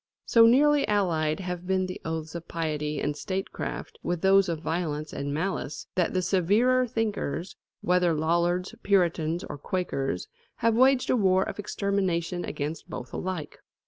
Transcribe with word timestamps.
So 0.25 0.47
nearly 0.47 0.87
allied 0.87 1.41
have 1.41 1.67
been 1.67 1.85
the 1.85 2.01
oaths 2.03 2.33
of 2.33 2.47
piety 2.47 2.99
and 2.99 3.15
statecraft 3.15 3.99
with 4.01 4.21
those 4.21 4.49
of 4.49 4.59
violence 4.59 5.13
and 5.13 5.31
malice, 5.31 5.85
that 5.93 6.15
the 6.15 6.23
severer 6.23 6.87
thinkers, 6.87 7.55
whether 7.81 8.11
Lollards, 8.15 8.73
Puritans, 8.81 9.43
or 9.43 9.59
Quakers, 9.59 10.27
have 10.55 10.73
waged 10.73 11.11
a 11.11 11.15
war 11.15 11.43
of 11.43 11.59
extermination 11.59 12.43
against 12.43 12.89
both 12.89 13.13
alike. 13.13 13.59